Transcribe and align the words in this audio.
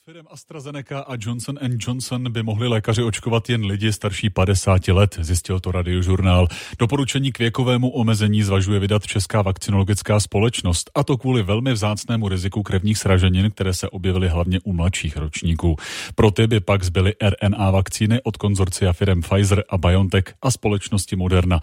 Od 0.00 0.12
firm 0.12 0.26
AstraZeneca 0.30 1.00
a 1.00 1.14
Johnson 1.18 1.58
Johnson 1.78 2.32
by 2.32 2.42
mohli 2.42 2.68
lékaři 2.68 3.02
očkovat 3.02 3.50
jen 3.50 3.64
lidi 3.64 3.92
starší 3.92 4.30
50 4.30 4.88
let, 4.88 5.18
zjistil 5.20 5.60
to 5.60 5.72
radiožurnál. 5.72 6.48
Doporučení 6.78 7.32
k 7.32 7.38
věkovému 7.38 7.90
omezení 7.90 8.42
zvažuje 8.42 8.80
vydat 8.80 9.06
Česká 9.06 9.42
vakcinologická 9.42 10.20
společnost, 10.20 10.90
a 10.94 11.04
to 11.04 11.16
kvůli 11.16 11.42
velmi 11.42 11.72
vzácnému 11.72 12.28
riziku 12.28 12.62
krevních 12.62 12.98
sraženin, 12.98 13.50
které 13.50 13.74
se 13.74 13.88
objevily 13.88 14.28
hlavně 14.28 14.60
u 14.64 14.72
mladších 14.72 15.16
ročníků. 15.16 15.76
Pro 16.14 16.30
ty 16.30 16.46
by 16.46 16.60
pak 16.60 16.84
zbyly 16.84 17.14
RNA 17.22 17.70
vakcíny 17.70 18.20
od 18.22 18.36
konzorcia 18.36 18.92
firm 18.92 19.20
Pfizer 19.20 19.64
a 19.68 19.78
BioNTech 19.78 20.24
a 20.42 20.50
společnosti 20.50 21.16
Moderna. 21.16 21.60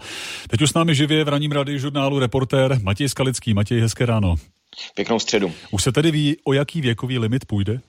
Teď 0.48 0.62
už 0.62 0.70
s 0.70 0.74
námi 0.74 0.94
živě 0.94 1.24
v 1.24 1.28
raním 1.28 1.52
radiožurnálu 1.52 2.18
reportér 2.18 2.78
Matěj 2.82 3.08
Skalický. 3.08 3.54
Matěj, 3.54 3.80
hezké 3.80 4.06
ráno. 4.06 4.36
Pěknou 4.94 5.18
středu. 5.18 5.52
Už 5.70 5.82
se 5.82 5.92
tedy 5.92 6.10
ví, 6.10 6.36
o 6.44 6.52
jaký 6.52 6.80
věkový 6.80 7.18
limit 7.18 7.44
půjde? 7.44 7.80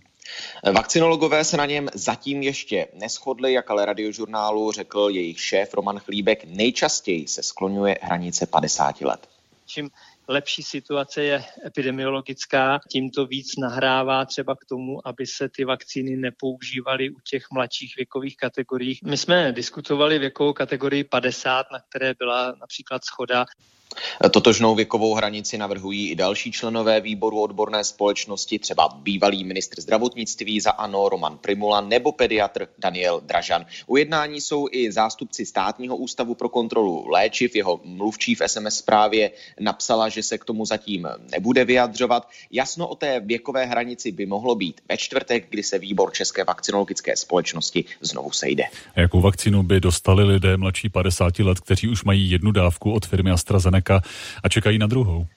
Vakcinologové 0.64 1.44
se 1.44 1.57
na 1.57 1.66
něm 1.66 1.89
zatím 1.94 2.43
ještě 2.43 2.88
neschodli, 2.93 3.54
jak 3.54 3.71
ale 3.71 3.86
radiožurnálu 3.86 4.71
řekl 4.71 5.07
jejich 5.11 5.42
šéf 5.42 5.74
Roman 5.74 6.00
Chlíbek, 6.00 6.43
nejčastěji 6.43 7.28
se 7.28 7.43
skloňuje 7.43 7.97
hranice 8.01 8.46
50 8.46 9.01
let. 9.01 9.29
Čím 9.65 9.89
lepší 10.28 10.64
situace 10.64 11.24
je 11.24 11.43
epidemiologická, 11.65 12.79
tím 12.92 13.10
to 13.10 13.25
víc 13.25 13.56
nahrává 13.57 14.25
třeba 14.25 14.56
k 14.56 14.65
tomu, 14.70 15.07
aby 15.07 15.25
se 15.25 15.50
ty 15.50 15.65
vakcíny 15.65 16.15
nepoužívaly 16.15 17.10
u 17.10 17.20
těch 17.29 17.43
mladších 17.54 17.93
věkových 17.98 18.37
kategorií. 18.37 19.00
My 19.04 19.18
jsme 19.18 19.51
diskutovali 19.51 20.20
věkovou 20.20 20.54
kategorii 20.54 21.04
50, 21.04 21.65
na 21.71 21.79
které 21.89 22.14
byla 22.14 22.56
například 22.60 23.06
schoda. 23.06 23.46
Totožnou 24.32 24.75
věkovou 24.75 25.14
hranici 25.14 25.57
navrhují 25.57 26.10
i 26.10 26.16
další 26.16 26.52
členové 26.52 27.02
výboru 27.02 27.42
odborné 27.42 27.84
společnosti, 27.84 28.60
třeba 28.60 28.89
bývalý 29.02 29.43
ministr 29.43 29.82
zdravotnictví 29.82 30.60
za 30.60 30.71
ANO 30.71 31.10
Roman 31.10 31.38
Primula 31.38 31.82
nebo 31.82 32.12
pediatr 32.12 32.67
Daniel 32.78 33.22
Dražan. 33.25 33.66
U 33.88 33.98
jednání 33.98 34.42
jsou 34.42 34.67
i 34.72 34.92
zástupci 34.92 35.45
státního 35.45 35.95
ústavu 35.95 36.36
pro 36.36 36.50
kontrolu 36.50 37.08
léčiv. 37.08 37.56
Jeho 37.56 37.80
mluvčí 37.84 38.36
v 38.36 38.42
SMS 38.48 38.78
zprávě 38.78 39.32
napsala, 39.60 40.10
že 40.10 40.23
se 40.23 40.38
k 40.38 40.45
tomu 40.45 40.66
zatím 40.66 41.08
nebude 41.32 41.66
vyjadřovat. 41.66 42.30
Jasno 42.52 42.88
o 42.88 42.95
té 42.95 43.20
věkové 43.20 43.66
hranici 43.66 44.12
by 44.12 44.26
mohlo 44.26 44.56
být 44.56 44.82
ve 44.90 44.98
čtvrtek, 44.98 45.45
kdy 45.50 45.64
se 45.64 45.80
výbor 45.80 46.14
České 46.14 46.44
vakcinologické 46.44 47.16
společnosti 47.16 47.86
znovu 48.02 48.32
sejde. 48.32 48.64
A 48.95 49.00
jakou 49.00 49.22
vakcínu 49.22 49.64
by 49.64 49.80
dostali 49.80 50.23
lidé 50.23 50.58
mladší 50.58 50.90
50 50.90 51.40
let, 51.40 51.60
kteří 51.60 51.88
už 51.88 52.04
mají 52.04 52.32
jednu 52.32 52.52
dávku 52.52 52.94
od 52.94 53.06
firmy 53.06 53.32
AstraZeneca? 53.32 53.79
AstraZeneca 53.80 54.02
a 54.44 54.50
čekají 54.50 54.78
na 54.78 54.88
druhou 54.88 55.28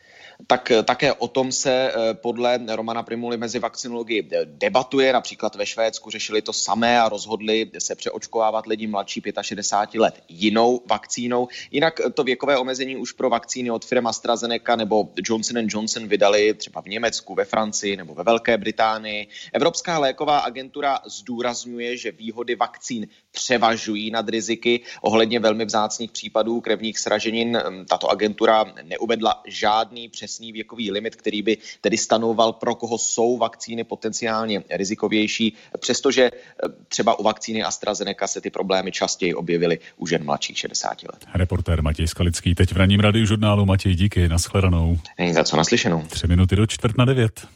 tak 0.46 0.70
eh, 0.70 0.82
také 0.82 1.12
o 1.12 1.28
tom 1.28 1.52
se 1.52 1.92
eh, 1.92 2.14
podle 2.14 2.60
Romana 2.68 3.02
Primuly 3.02 3.36
mezi 3.36 3.58
vakcinology 3.58 4.28
eh, 4.32 4.44
debatuje. 4.44 5.12
Například 5.12 5.54
ve 5.54 5.66
Švédsku 5.66 6.10
řešili 6.10 6.42
to 6.42 6.52
samé 6.52 7.00
a 7.00 7.08
rozhodli 7.08 7.70
se 7.78 7.94
přeočkovávat 7.94 8.66
lidi 8.66 8.86
mladší 8.86 9.22
65 9.42 10.00
let 10.00 10.22
jinou 10.28 10.80
vakcínou. 10.90 11.48
Jinak 11.70 12.00
to 12.14 12.24
věkové 12.24 12.58
omezení 12.58 12.96
už 12.96 13.12
pro 13.12 13.30
vakcíny 13.30 13.70
od 13.70 13.84
firmy 13.84 14.08
AstraZeneca 14.08 14.76
nebo 14.76 15.08
Johnson 15.28 15.66
Johnson 15.68 16.08
vydali 16.08 16.54
třeba 16.54 16.80
v 16.82 16.86
Německu, 16.86 17.34
ve 17.34 17.44
Francii 17.44 17.96
nebo 17.96 18.14
ve 18.14 18.24
Velké 18.24 18.58
Británii. 18.58 19.26
Evropská 19.52 19.98
léková 19.98 20.38
agentura 20.38 20.98
zdůrazňuje, 21.06 21.96
že 21.96 22.12
výhody 22.12 22.54
vakcín 22.54 23.08
převažují 23.30 24.10
nad 24.10 24.28
riziky. 24.28 24.80
Ohledně 25.00 25.40
velmi 25.40 25.64
vzácných 25.64 26.10
případů 26.10 26.60
krevních 26.60 26.98
sraženin 26.98 27.58
hm, 27.58 27.84
tato 27.84 28.08
agentura 28.08 28.64
neuvedla 28.82 29.42
žádný 29.46 30.08
přesný 30.22 30.52
věkový 30.52 30.90
limit, 30.90 31.16
který 31.16 31.42
by 31.42 31.56
tedy 31.80 31.98
stanoval, 31.98 32.52
pro 32.52 32.74
koho 32.74 32.98
jsou 32.98 33.38
vakcíny 33.38 33.84
potenciálně 33.84 34.62
rizikovější, 34.70 35.54
přestože 35.78 36.30
hm, 36.30 36.72
třeba 36.88 37.18
u 37.18 37.22
vakcíny 37.22 37.62
AstraZeneca 37.62 38.26
se 38.26 38.40
ty 38.40 38.50
problémy 38.50 38.92
častěji 38.92 39.34
objevily 39.34 39.78
u 39.96 40.06
žen 40.06 40.24
mladších 40.24 40.58
60 40.58 41.02
let. 41.02 41.26
Reportér 41.34 41.82
Matěj 41.82 42.08
Skalický 42.08 42.54
teď 42.54 42.72
v 42.72 42.76
ranním 42.76 43.00
radiu 43.00 43.26
žurnálu 43.26 43.66
Matěj, 43.66 43.94
díky, 43.94 44.28
nashledanou. 44.28 44.98
Není 45.18 45.32
za 45.32 45.44
co 45.44 45.56
naslyšenou. 45.56 46.02
Tři 46.02 46.26
minuty 46.26 46.56
do 46.56 46.66
čtvrt 46.66 46.98
na 46.98 47.04
devět. 47.04 47.46